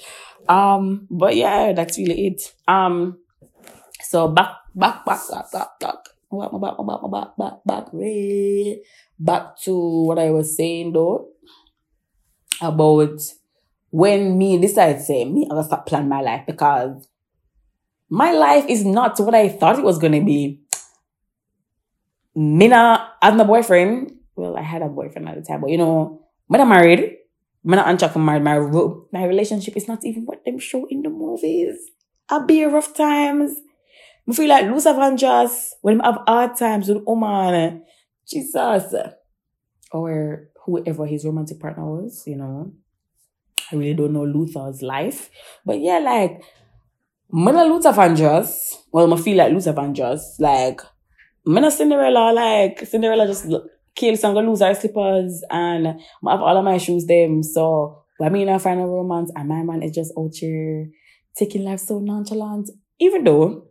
[0.48, 2.54] Um, but yeah, that's really it.
[2.68, 3.20] Um,
[4.02, 5.96] so back, back, back, back, back, back.
[6.32, 8.78] Back, back, back, back, back, back,
[9.20, 11.29] back to what I was saying though
[12.62, 13.22] about
[13.92, 17.08] when me decide say me I gotta start plan my life because
[18.10, 20.62] my life is not what I thought it was gonna be.
[22.36, 24.14] Not as my boyfriend.
[24.36, 27.18] Well, I had a boyfriend at the time, but you know, when I'm married,
[27.66, 28.44] I'm not unchuck married.
[28.44, 28.58] My
[29.12, 31.78] my relationship is not even what them show in the movies.
[32.30, 33.56] I'll be rough times.
[34.28, 37.84] I feel like Luther Vandross, when I have hard times with Oman,
[38.28, 38.94] Jesus,
[39.92, 42.72] or whoever his romantic partner was, you know.
[43.72, 45.30] I really don't know Luther's life.
[45.66, 46.44] But yeah, like,
[47.28, 50.82] when I Luther Vandross, well, I feel like Luther Vandross, like,
[51.44, 53.48] when I Cinderella, like, Cinderella just
[53.96, 57.44] kills and go lose her slippers and I have all of my shoes them.
[57.44, 60.90] So, when me and I find a romance and my man is just out here
[61.38, 63.68] taking life so nonchalant, even though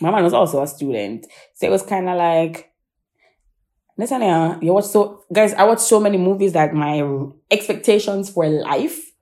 [0.00, 1.26] my man was also a student.
[1.54, 2.69] So it was kind of like,
[3.96, 7.02] listen uh, you watch so, guys, I watched so many movies that my
[7.50, 9.12] expectations for life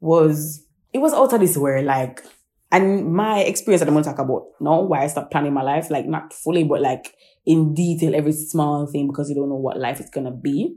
[0.00, 1.84] was, it was out of this world.
[1.84, 2.24] Like,
[2.70, 5.90] and my experience that I'm to talk about now, why I stopped planning my life,
[5.90, 9.78] like not fully, but like in detail, every small thing because you don't know what
[9.78, 10.76] life is to be.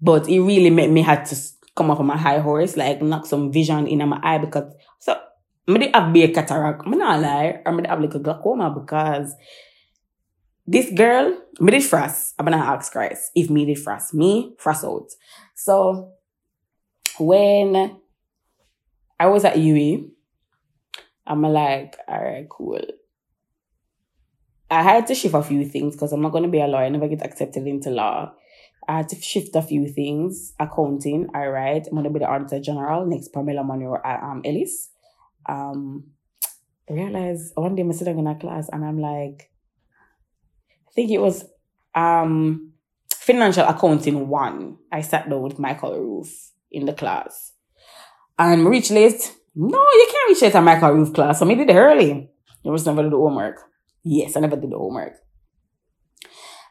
[0.00, 1.36] But it really made me had to
[1.76, 5.16] come off of my high horse, like knock some vision in my eye because so
[5.68, 6.82] I did have a cataract.
[6.84, 7.60] I'm not lie.
[7.64, 9.34] I did have like a glaucoma because
[10.66, 12.34] this girl, me did frost.
[12.38, 14.14] I'm gonna ask Christ if me did frost.
[14.14, 15.08] Me, frost out.
[15.54, 16.12] So
[17.18, 17.98] when
[19.18, 20.10] I was at UE,
[21.26, 22.82] I'm like, all right, cool.
[24.70, 26.86] I had to shift a few things because I'm not to be a lawyer.
[26.86, 28.32] I never get accepted into law.
[28.88, 30.52] I had to shift a few things.
[30.58, 31.86] Accounting, all right.
[31.86, 34.90] I'm to be the auditor general next Pamela Monroe um, Ellis
[35.48, 36.04] um,
[36.88, 39.50] I realized one day I'm sitting in a class and I'm like,
[40.96, 41.44] think it was
[41.94, 42.72] um
[43.14, 44.78] financial accounting one.
[44.90, 46.28] I sat down with Michael Roof
[46.70, 47.52] in the class.
[48.38, 49.34] And reach late.
[49.54, 51.38] No, you can't reach late at Michael Roof class.
[51.38, 52.30] So maybe the early.
[52.62, 53.60] You was never do the homework.
[54.02, 55.14] Yes, I never did the homework.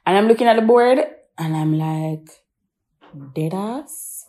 [0.05, 0.99] And I'm looking at the board
[1.37, 2.29] and I'm like,
[3.33, 4.27] dead ass.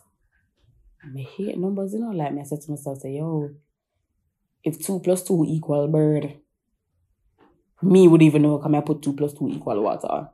[1.03, 2.39] I hate numbers, you know, like.
[2.39, 3.51] I said to myself, say, yo,
[4.63, 6.39] if two plus two equal bird,
[7.81, 10.29] me would even know come I put two plus two equal water.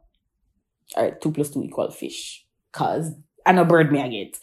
[0.95, 2.45] Alright, two plus two equal fish.
[2.71, 3.11] Cause
[3.45, 4.37] and a bird me I get.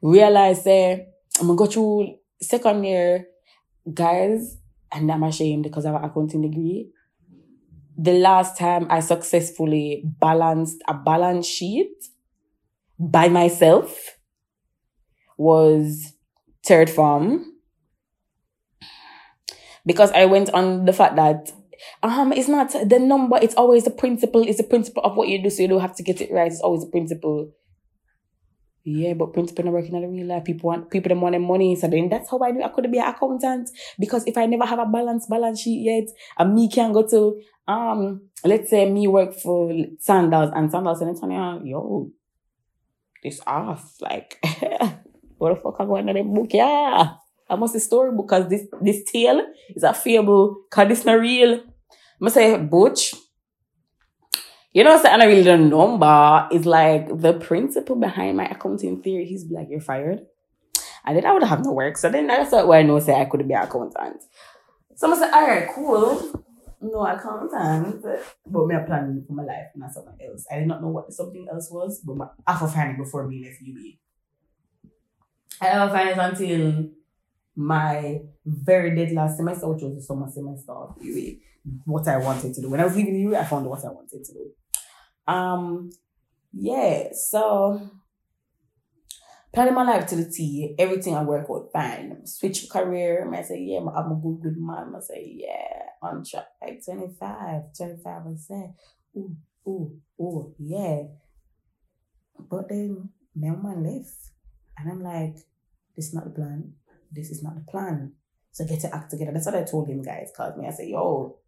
[0.00, 1.06] Realize say
[1.40, 3.26] I'm gonna go through second year,
[3.92, 4.58] guys,
[4.92, 6.90] and I'm ashamed because I have an accounting degree.
[7.96, 11.92] The last time I successfully balanced a balance sheet
[12.98, 14.18] by myself
[15.36, 16.12] was
[16.64, 17.52] third form
[19.84, 21.52] because I went on the fact that
[22.02, 25.42] um it's not the number, it's always the principle, it's the principle of what you
[25.42, 26.50] do, so you don't have to get it right.
[26.50, 27.52] It's always the principle.
[28.84, 30.44] Yeah, but principle not working in the real life.
[30.44, 31.76] People want people them want money.
[31.76, 33.70] So then that's how I knew I couldn't be an accountant.
[33.98, 37.40] Because if I never have a balance balance sheet yet, and me can go to
[37.68, 42.10] um let's say me work for Sandals and Sandals and Antonio, yo,
[43.22, 43.94] this off.
[44.00, 44.38] Like
[45.38, 46.48] what the fuck I going to the book?
[46.52, 47.14] Yeah.
[47.48, 49.42] I must say story because this this tale
[49.76, 51.60] is a fable because this not real.
[52.22, 53.14] I must say Butch.
[54.72, 58.36] You know, what I'm saying I really don't know, but it's like the principle behind
[58.36, 59.24] my accounting theory.
[59.24, 60.20] He's like, you're fired.
[61.04, 61.96] And then I would have no work.
[61.96, 64.22] So then that's why I know say I could be an accountant.
[64.94, 66.44] So I'm say, all right, cool.
[66.80, 68.04] No accountant,
[68.46, 70.46] but me a plan for my life, not something else.
[70.50, 73.62] I did not know what something else was, but my, of it before me left
[73.68, 73.98] UB.
[75.60, 76.88] I never it until
[77.54, 81.32] my very dead last semester, which was the summer semester of UA,
[81.84, 82.70] what I wanted to do.
[82.70, 85.32] When I was leaving UA, I found what I wanted to do.
[85.32, 85.90] Um,
[86.52, 87.90] yeah, so
[89.52, 92.26] planning my life to the T, everything I work out fine.
[92.26, 94.94] Switch career, I say, yeah, I'm a good, good man.
[94.96, 98.70] I say, yeah, on track, like 25, 25 percent.
[99.16, 99.36] Ooh,
[99.66, 101.02] ooh, ooh, yeah.
[102.50, 104.14] But then my man left.
[104.78, 105.34] And I'm like,
[105.94, 106.72] this is not the plan
[107.12, 108.12] this is not the plan.
[108.50, 109.32] So get your act together.
[109.32, 110.30] That's what I told him, guys.
[110.36, 110.66] Called me.
[110.66, 111.38] I said, yo.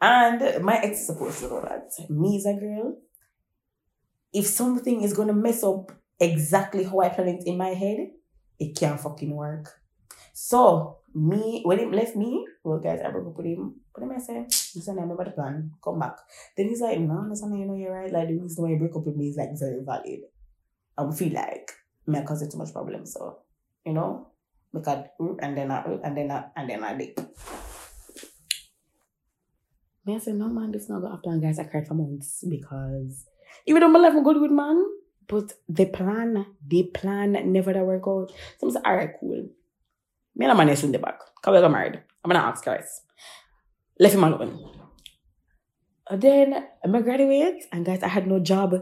[0.00, 1.90] And my ex is supposed to know that.
[2.08, 2.96] Me as a girl,
[4.32, 8.10] if something is gonna mess up exactly how I plan it in my head,
[8.58, 9.68] it can't fucking work.
[10.32, 13.74] So me, when he left me, well guys, I broke up with him.
[13.92, 15.72] But then I said, listen, I remember the plan.
[15.84, 16.16] Come back.
[16.56, 18.12] Then he's like, no, listen, you know you're right.
[18.12, 20.20] Like the reason why you break up with me is like very valid.
[20.96, 21.72] I feel like
[22.06, 23.04] me causing too much problem.
[23.06, 23.40] So,
[23.84, 24.29] you know,
[24.72, 25.06] because
[25.40, 27.18] and then I and then I and then I did.
[30.06, 32.44] Me I said, no man, this not go after and guys I cried for months
[32.48, 33.26] because
[33.66, 34.82] even though my life was good with man,
[35.28, 38.32] but the plan, the plan never that work out.
[38.58, 39.48] So I said, alright, cool.
[40.34, 41.20] Me and a man is in the back.
[41.42, 42.00] Cause we got married.
[42.24, 43.02] I'm gonna ask guys.
[43.98, 44.70] Left him alone.
[46.08, 48.74] And then I'm graduate and guys I had no job.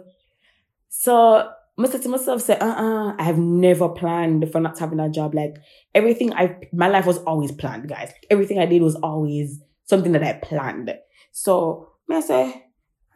[0.88, 1.50] So
[1.86, 5.34] I said to myself, say, uh-uh, I have never planned for not having a job.
[5.34, 5.56] Like
[5.94, 8.12] everything I, my life was always planned, guys.
[8.30, 10.92] Everything I did was always something that I planned.
[11.30, 12.64] So, I say,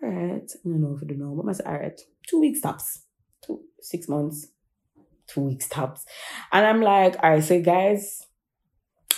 [0.03, 2.41] all right, I don't know if I don't know, but I say, all right, two
[2.41, 3.03] weeks tops,
[3.45, 4.49] two, six months,
[5.27, 6.05] two weeks tops.
[6.53, 8.27] And I'm like, all right, so guys,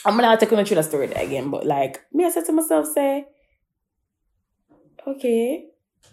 [0.06, 2.86] I'm gonna take you through the story again, but like, me, I said to myself,
[2.94, 3.26] say,
[5.06, 5.66] okay,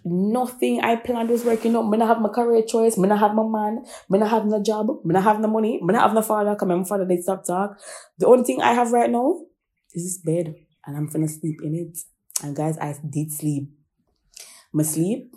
[0.04, 1.90] nothing I planned was working out.
[1.90, 2.98] Me not have my career choice.
[2.98, 3.86] Me not have my man.
[4.10, 4.88] Me not have no job.
[5.04, 5.80] Me not have no money.
[5.82, 6.56] Me not have no father.
[6.56, 7.80] Come my father did stop talk.
[8.18, 9.42] The only thing I have right now
[9.94, 11.98] is this bed, and I'm gonna sleep in it.
[12.44, 13.70] And guys, I did sleep.
[14.74, 15.36] Me sleep,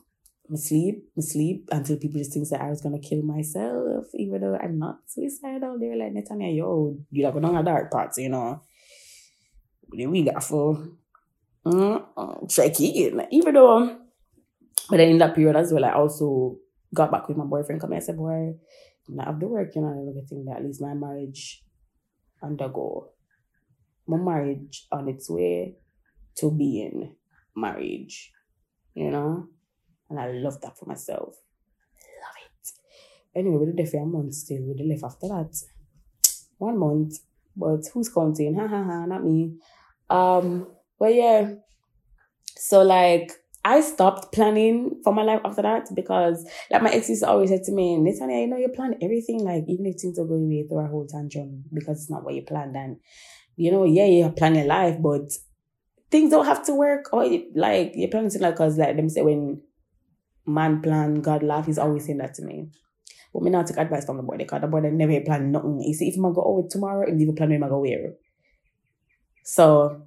[0.49, 4.41] me sleep, me sleep until people just think that I was gonna kill myself, even
[4.41, 5.79] though I'm not suicidal.
[5.79, 8.63] They're like, Netanya, yo, you're like on a dark parts, you know.
[9.97, 10.89] They really got for
[11.67, 14.04] mm, tricky, even though
[14.89, 16.59] but then in that period as well, I also
[16.93, 17.81] got back with my boyfriend.
[17.81, 18.55] Come and I said, boy,
[19.19, 21.63] I have to work, you know, I'm getting that at least my marriage
[22.43, 23.11] undergo.
[24.07, 25.77] My marriage on its way
[26.37, 27.15] to being
[27.57, 28.33] marriage,
[28.95, 29.49] you know?
[30.11, 31.35] And I love that for myself.
[32.21, 33.39] Love it.
[33.39, 34.63] Anyway, we did there for a month still.
[34.63, 35.57] We did left after that.
[36.59, 37.19] One month.
[37.57, 38.55] But who's counting?
[38.57, 39.57] Ha ha ha, not me.
[40.11, 40.67] Um,
[40.99, 41.55] but yeah.
[42.57, 43.33] So like
[43.65, 47.49] I stopped planning for my life after that because, like, my ex used to always
[47.49, 50.45] say to me, Netanya, you know, you plan everything, like, even if things are going
[50.45, 52.77] away, throw a whole tantrum because it's not what you planned.
[52.77, 52.99] And,
[53.57, 55.33] you know, yeah, you plan your life, but
[56.11, 57.09] things don't have to work.
[57.13, 57.25] Or,
[57.55, 59.63] like, you're planning to, like, because, like, them say when
[60.47, 62.69] man plan, God laugh, he's always saying that to me.
[63.33, 65.81] But me not take advice from the boy because the boy never plan nothing.
[65.81, 68.13] You see, if I'm go out tomorrow, if you plan where I'm go where.
[69.43, 70.03] So,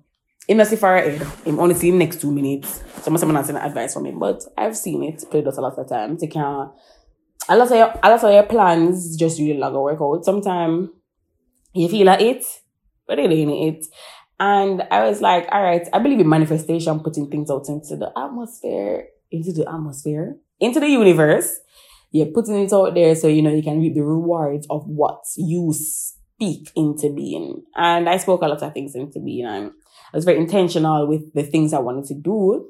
[0.66, 1.22] see far ahead.
[1.22, 2.84] Eh, him only see him next two minutes.
[3.02, 5.78] So I'm not saying advice from him, but I've seen it played out a lot
[5.78, 6.22] of times.
[6.22, 6.70] You can
[7.50, 10.26] a lot of your a lot of your plans just really like a workout.
[10.26, 10.90] Sometimes
[11.74, 12.46] you feel like it,
[13.08, 13.86] but it ain't it.
[14.40, 18.12] And I was like, all right, I believe in manifestation, putting things out into the
[18.16, 21.60] atmosphere, into the atmosphere, into the universe.
[22.12, 25.26] You're putting it out there so you know you can reap the rewards of what
[25.36, 27.64] you speak into being.
[27.76, 29.72] And I spoke a lot of things into being and
[30.14, 32.68] I was very intentional with the things I wanted to do.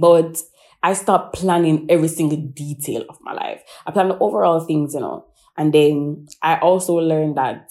[0.00, 0.38] But
[0.82, 3.62] I stopped planning every single detail of my life.
[3.86, 5.26] I planned the overall things, you know.
[5.56, 7.70] And then I also learned that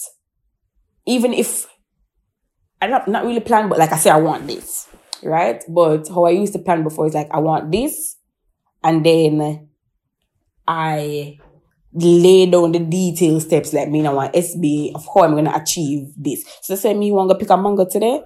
[1.06, 1.68] even if
[2.82, 4.90] I not not really plan, but like I say, I want this,
[5.22, 5.64] right?
[5.68, 8.18] But how I used to plan before is like I want this,
[8.84, 9.70] and then
[10.68, 11.38] I
[11.94, 16.14] lay down the detailed steps like me I want SB of how I'm gonna achieve
[16.18, 16.44] this.
[16.62, 18.16] So say me to pick a mango today.
[18.16, 18.24] I'm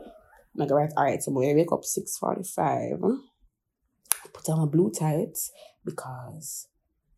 [0.55, 3.19] like, right, all right, so I wake up 6.45.
[4.33, 5.51] Put on my blue tights
[5.85, 6.67] because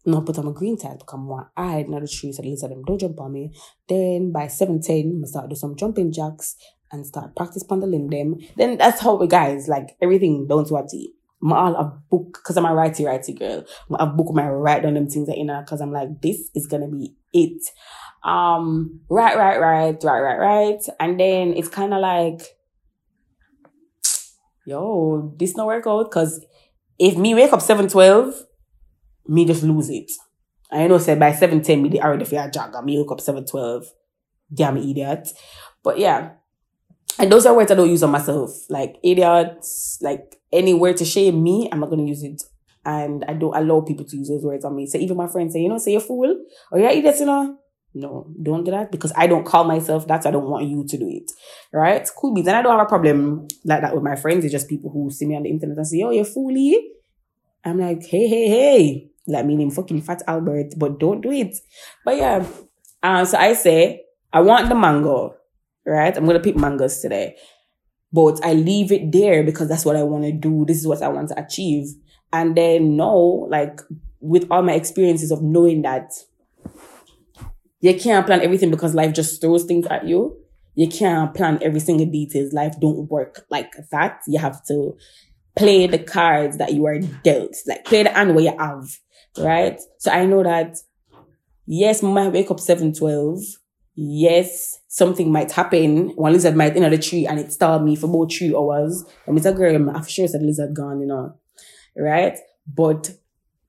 [0.06, 2.72] no, put on my green tights because I hide in the tree so the lizard
[2.72, 3.54] them don't jump on me.
[3.88, 6.56] Then by 7.10, I start do some jumping jacks
[6.92, 8.36] and start practice limb them.
[8.58, 11.14] Then that's how we guys like everything down to a T.
[11.41, 13.65] All a book because I'm a righty righty girl.
[13.97, 16.67] I book my write down them things that you know because I'm like this is
[16.67, 17.62] gonna be it.
[18.23, 22.41] Um, right, right, right, right, right, right, and then it's kind of like,
[24.65, 26.45] yo, this not work out because
[26.97, 28.34] if me wake up seven twelve,
[29.25, 30.12] me just lose it.
[30.71, 33.45] I know said by seven ten me already feel a jog me wake up seven
[33.45, 33.86] twelve.
[34.54, 35.30] Damn idiot.
[35.84, 36.32] But yeah.
[37.17, 38.52] And those are words I don't use on myself.
[38.69, 42.42] Like idiots, like any word to shame me, I'm not gonna use it.
[42.86, 44.88] And I don't allow people to use those words on me.
[44.88, 47.58] So even my friends say, you know, say you're fool or you're idiot, you know.
[47.94, 50.26] No, don't do that because I don't call myself that.
[50.26, 51.32] I don't want you to do it.
[51.74, 52.08] Right?
[52.16, 52.48] Cool beats.
[52.48, 54.46] And I don't have a problem like that with my friends.
[54.46, 56.76] It's just people who see me on the internet and say, oh, you're fooly.
[57.66, 59.10] I'm like, hey, hey, hey.
[59.28, 61.56] Like meaning fucking fat Albert, but don't do it.
[62.06, 62.46] But yeah.
[63.02, 65.36] Um, so I say, I want the mango.
[65.86, 66.16] Right?
[66.16, 67.38] I'm gonna pick mangoes today
[68.12, 70.65] but I leave it there because that's what I want to do.
[70.65, 71.93] This is what I want to achieve.
[72.34, 73.15] And then no,
[73.50, 73.82] like
[74.19, 76.12] with all my experiences of knowing that
[77.82, 80.38] you can't plan everything because life just throws things at you.
[80.76, 82.50] You can't plan every single detail.
[82.52, 84.21] Life don't work like that.
[84.27, 84.98] You have to
[85.56, 87.56] play the cards that you are dealt.
[87.67, 88.98] Like play the hand where you have.
[89.38, 89.79] Right?
[90.00, 90.77] So I know that
[91.65, 93.40] yes, might wake up 7, 12
[94.00, 96.10] yes, something might happen.
[96.15, 99.04] One lizard might enter the tree and it starved me for about three hours.
[99.27, 99.54] And Mr.
[99.54, 101.35] Graham, I'm sure said lizard gone, you know.
[101.97, 102.37] Right?
[102.65, 103.12] But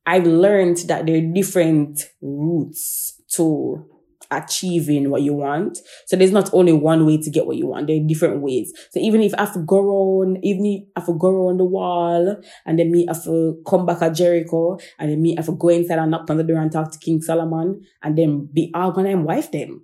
[0.06, 3.84] I've learned that there are different routes to
[4.30, 5.78] achieving what you want.
[6.06, 7.88] So there's not only one way to get what you want.
[7.88, 8.72] There are different ways.
[8.90, 11.56] So even if I have to go around, even if I have to go around
[11.56, 15.36] the wall and then me I have to come back at Jericho and then me
[15.36, 17.82] I have to go inside and knock on the door and talk to King Solomon
[18.00, 19.82] and then be all gonna wife them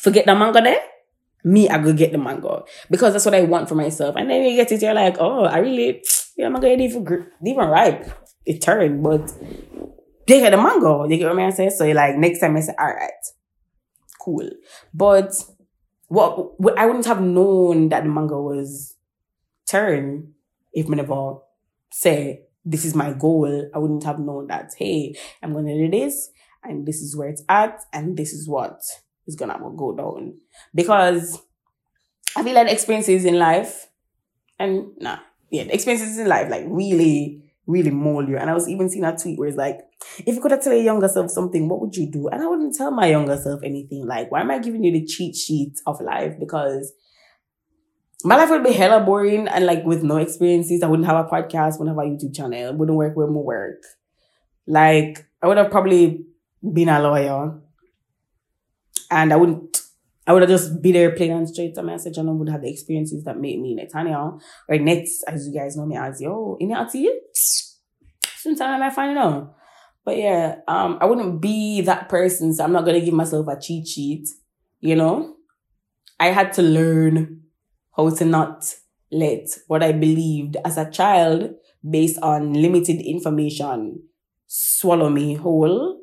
[0.00, 0.80] forget the mango there
[1.44, 4.16] me, I go get the mango because that's what I want for myself.
[4.16, 6.02] And then you get it, you're like, oh, I really,
[6.36, 8.10] yeah, I'm gonna even, even ripe.
[8.44, 9.32] It turned, but
[10.26, 11.04] they get the mango.
[11.04, 11.70] You get what I'm saying?
[11.70, 13.10] So like next time I say, all right,
[14.20, 14.48] cool.
[14.92, 15.32] But
[16.08, 18.96] what, I wouldn't have known that the mango was
[19.66, 20.32] turn
[20.72, 21.36] if I never
[21.90, 23.70] say this is my goal.
[23.74, 26.30] I wouldn't have known that, hey, I'm gonna do this
[26.62, 28.80] and this is where it's at and this is what
[29.30, 30.34] is gonna go down.
[30.74, 31.40] Because
[32.36, 33.88] I feel like experiences in life
[34.58, 35.18] and nah,
[35.50, 38.36] yeah, experiences in life like really, really mold you.
[38.36, 39.80] And I was even seeing a tweet where it's like,
[40.18, 42.28] if you could have tell your younger self something, what would you do?
[42.28, 44.06] And I wouldn't tell my younger self anything.
[44.06, 46.34] Like, why am I giving you the cheat sheet of life?
[46.38, 46.92] Because
[48.22, 50.82] my life would be hella boring and like with no experiences.
[50.82, 53.82] I wouldn't have a podcast, wouldn't have a YouTube channel, wouldn't work where more work.
[54.66, 56.26] Like, I would have probably
[56.62, 57.60] been a lawyer
[59.10, 59.78] and I wouldn't,
[60.26, 62.62] I would have just be there plain and straight a message and I would have
[62.62, 66.56] the experiences that made me Netanya or Nets, as you guys know me as, yo,
[66.60, 67.38] in it,
[68.36, 69.54] sometime I might find out.
[70.04, 73.60] But yeah, um, I wouldn't be that person, so I'm not gonna give myself a
[73.60, 74.28] cheat sheet,
[74.80, 75.36] you know?
[76.18, 77.42] I had to learn
[77.96, 78.74] how to not
[79.10, 81.54] let what I believed as a child
[81.88, 84.02] based on limited information
[84.46, 85.99] swallow me whole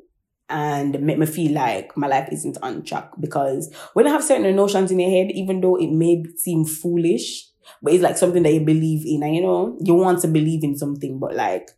[0.48, 4.54] and make me feel like my life isn't on track because when I have certain
[4.56, 7.46] notions in your head, even though it may seem foolish,
[7.82, 10.64] but it's like something that you believe in and you know, you want to believe
[10.64, 11.70] in something, but like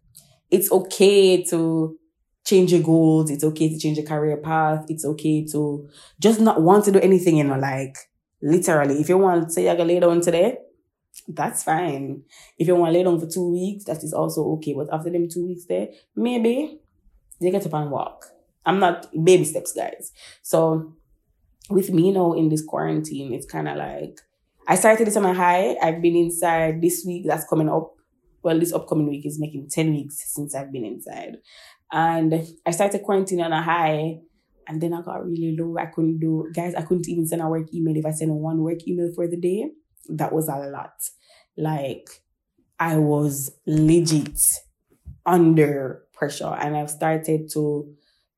[0.50, 1.98] it's okay to
[2.44, 3.30] change your goals.
[3.30, 4.86] It's okay to change your career path.
[4.88, 7.96] It's okay to just not want to do anything, you know, like
[8.42, 9.00] literally.
[9.00, 10.58] If you want to say you're gonna lay down today,
[11.28, 12.22] that's fine.
[12.58, 14.74] If you want to lay down for two weeks, that is also okay.
[14.74, 16.80] But after them two weeks there, maybe
[17.40, 18.26] you get up and walk.
[18.66, 20.12] I'm not baby steps, guys.
[20.42, 20.94] So
[21.68, 24.20] with me you now in this quarantine, it's kind of like
[24.68, 25.76] I started this on a high.
[25.82, 27.24] I've been inside this week.
[27.26, 27.94] That's coming up.
[28.42, 31.36] Well, this upcoming week is making 10 weeks since I've been inside.
[31.92, 34.20] And I started quarantine on a high.
[34.68, 35.76] And then I got really low.
[35.78, 37.96] I couldn't do, guys, I couldn't even send a work email.
[37.96, 39.70] If I send one work email for the day,
[40.08, 40.92] that was a lot.
[41.56, 42.08] Like,
[42.78, 44.40] I was legit
[45.26, 46.54] under pressure.
[46.54, 47.92] And I've started to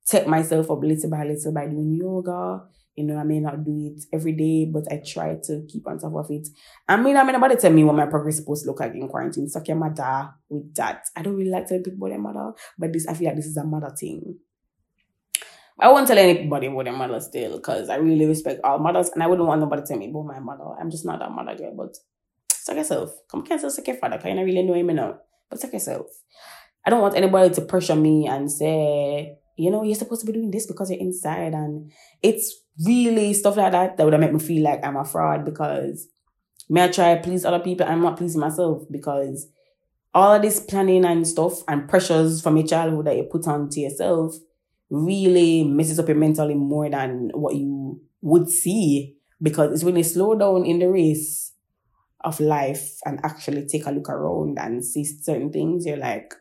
[0.07, 2.64] take myself up little by little by doing yoga.
[2.94, 5.98] You know, I may not do it every day, but I try to keep on
[5.98, 6.46] top of it.
[6.86, 9.48] I mean, I mean, nobody tell me what my progress to look like in quarantine.
[9.48, 11.07] Suck your mother with that.
[11.16, 13.57] I don't really like telling people their mother, but this, I feel like this is
[13.57, 14.36] a mother thing.
[15.80, 19.22] I won't tell anybody what their mother still, because I really respect all mothers, and
[19.22, 20.78] I wouldn't want nobody to tell me about my mother.
[20.78, 21.96] I'm just not that mother girl, but
[22.53, 23.14] suck yourself.
[23.30, 25.16] Come cancel suck your father, because you don't really know him enough.
[25.48, 26.09] But suck yourself.
[26.84, 30.32] I don't want anybody to pressure me and say, you know, you're supposed to be
[30.32, 31.55] doing this because you're inside.
[31.55, 31.92] And
[32.22, 36.09] it's really stuff like that that would made me feel like I'm a fraud because
[36.68, 39.48] may I try to please other people, I'm not pleasing myself because
[40.14, 43.80] all of this planning and stuff and pressures from your childhood that you put onto
[43.80, 44.34] yourself
[44.90, 50.05] really messes up your mentally more than what you would see because it's when you
[50.05, 51.53] slow down in the race
[52.20, 56.34] of life and actually take a look around and see certain things, you're like,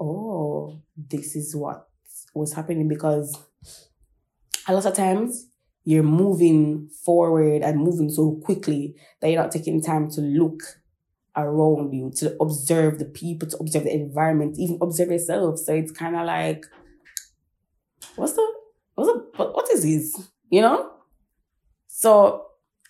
[0.00, 1.88] oh, this is what
[2.34, 3.38] was happening because
[4.68, 5.48] a lot of times
[5.84, 10.62] you're moving forward and moving so quickly that you're not taking time to look
[11.36, 15.58] around you, to observe the people, to observe the environment, even observe yourself.
[15.58, 16.64] So it's kind of like,
[18.16, 18.52] what's the,
[18.94, 20.28] what's the, what is this?
[20.50, 20.90] You know?
[21.88, 22.46] So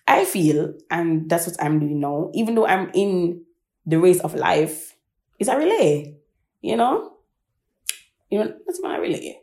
[0.07, 3.43] I feel, and that's what I'm doing now, even though I'm in
[3.85, 4.95] the race of life,
[5.39, 6.17] it's a relay,
[6.61, 7.12] you know?
[8.33, 9.37] You know, that's my relay.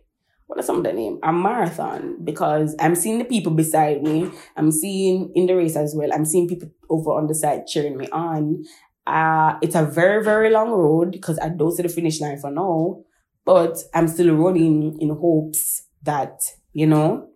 [0.48, 1.20] What are some of the name?
[1.22, 4.28] A marathon because I'm seeing the people beside me.
[4.56, 6.12] I'm seeing in the race as well.
[6.12, 8.64] I'm seeing people over on the side cheering me on.
[9.06, 12.50] Uh, it's a very, very long road because I don't see the finish line for
[12.50, 13.04] now,
[13.44, 16.40] but I'm still running in hopes that,
[16.72, 17.28] you know,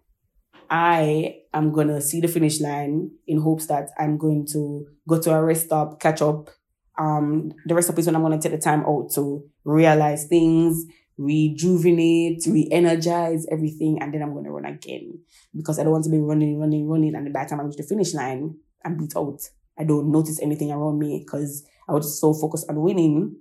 [0.68, 5.20] I am going to see the finish line in hopes that I'm going to go
[5.20, 6.50] to a rest stop, catch up.
[6.98, 10.26] Um, the rest stop is when I'm going to take the time out to realize
[10.26, 10.84] things,
[11.16, 15.20] rejuvenate, re-energize everything, and then I'm to run again
[15.54, 17.76] because I don't want to be running, running, running, and by the time I reach
[17.76, 19.40] the finish line, I'm beat out.
[19.78, 23.36] I don't notice anything around me because I was so focused on winning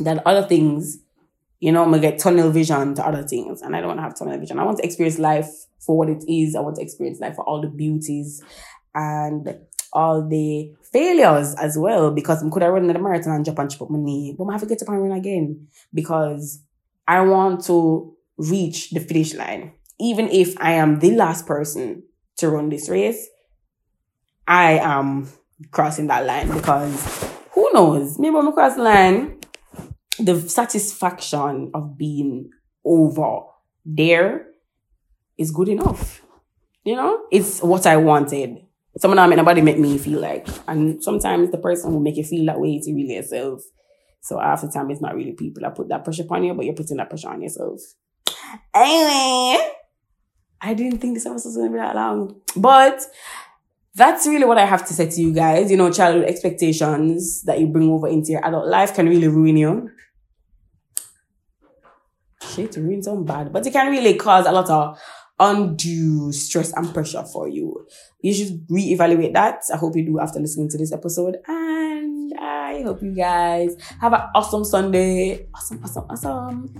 [0.00, 0.98] that other things,
[1.58, 4.02] you know, I'm gonna get tunnel vision to other things, and I don't want to
[4.02, 4.58] have tunnel vision.
[4.58, 5.48] I want to experience life
[5.78, 6.54] for what it is.
[6.54, 8.42] I want to experience life for all the beauties
[8.94, 9.58] and
[9.92, 13.70] all the failures as well because I could have run the marathon and jump and
[13.70, 16.62] chip up my knee, but I have to get up and run again because
[17.06, 19.72] I want to reach the finish line.
[19.98, 22.04] Even if I am the last person
[22.38, 23.28] to run this race,
[24.46, 25.28] I am
[25.70, 28.18] crossing that line because who knows?
[28.18, 29.40] Maybe when I cross the line,
[30.18, 32.50] the satisfaction of being
[32.84, 33.40] over
[33.84, 34.46] there
[35.36, 36.22] is good enough.
[36.84, 38.58] You know, it's what I wanted.
[38.96, 42.24] Someone I met, nobody make me feel like, and sometimes the person will make you
[42.24, 42.74] feel that way.
[42.74, 43.62] It's really yourself.
[44.20, 46.64] So half the time, it's not really people that put that pressure upon you, but
[46.64, 47.80] you're putting that pressure on yourself.
[48.74, 49.58] Anyway,
[50.60, 53.00] I didn't think this episode was to be that long, but
[53.94, 55.70] that's really what I have to say to you guys.
[55.70, 59.56] You know, childhood expectations that you bring over into your adult life can really ruin
[59.56, 59.90] you.
[62.54, 64.98] Shit, ruin some bad, but it can really cause a lot of
[65.38, 67.86] undue stress and pressure for you.
[68.20, 69.62] You should reevaluate that.
[69.72, 71.38] I hope you do after listening to this episode.
[71.46, 71.89] And
[72.80, 75.46] I hope you guys have an awesome Sunday.
[75.54, 76.74] Awesome, awesome, awesome.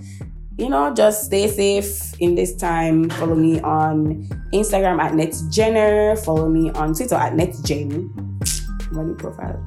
[0.57, 3.09] You know, just stay safe in this time.
[3.11, 6.17] Follow me on Instagram at NetJenner.
[6.25, 8.91] Follow me on Twitter at NetJen.
[8.91, 9.63] My new profile.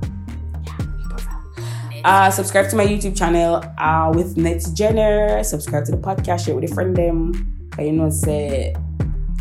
[0.64, 0.76] Yeah,
[1.08, 2.02] profile.
[2.04, 5.44] Uh, subscribe to my YouTube channel uh, with NetJenner.
[5.44, 7.68] Subscribe to the podcast, share with a friend them.
[7.76, 8.74] But you know, say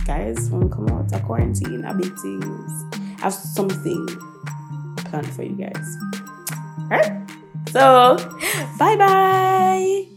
[0.05, 2.83] guys, when we come out of quarantine, a big things.
[3.17, 4.07] I have something
[4.97, 6.22] planned for you guys.
[7.71, 8.17] So,
[8.77, 10.12] bye bye.